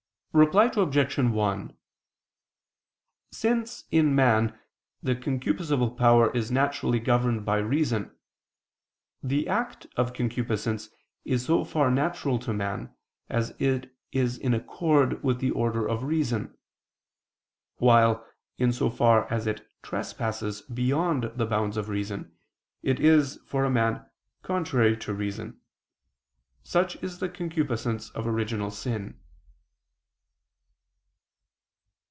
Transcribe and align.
Reply 0.33 0.71
Obj. 0.73 1.17
1: 1.19 1.77
Since, 3.31 3.83
in 3.91 4.15
man, 4.15 4.57
the 5.03 5.13
concupiscible 5.13 5.97
power 5.97 6.31
is 6.33 6.49
naturally 6.49 7.01
governed 7.01 7.43
by 7.45 7.57
reason, 7.57 8.15
the 9.21 9.49
act 9.49 9.87
of 9.97 10.13
concupiscence 10.13 10.87
is 11.25 11.43
so 11.43 11.65
far 11.65 11.91
natural 11.91 12.39
to 12.39 12.53
man, 12.53 12.95
as 13.27 13.49
it 13.59 13.93
is 14.13 14.37
in 14.37 14.53
accord 14.53 15.21
with 15.21 15.39
the 15.41 15.51
order 15.51 15.85
of 15.85 16.01
reason; 16.05 16.57
while, 17.75 18.25
in 18.57 18.71
so 18.71 18.89
far 18.89 19.29
as 19.29 19.45
it 19.45 19.67
trespasses 19.83 20.61
beyond 20.61 21.25
the 21.35 21.45
bounds 21.45 21.75
of 21.75 21.89
reason, 21.89 22.37
it 22.83 23.01
is, 23.01 23.37
for 23.45 23.65
a 23.65 23.69
man, 23.69 24.05
contrary 24.43 24.95
to 24.95 25.13
reason. 25.13 25.59
Such 26.63 26.95
is 27.03 27.19
the 27.19 27.27
concupiscence 27.27 28.11
of 28.11 28.25
original 28.25 28.71
sin. 28.71 29.17